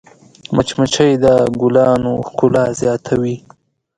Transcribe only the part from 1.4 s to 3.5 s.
ګلونو ښکلا زیاتوي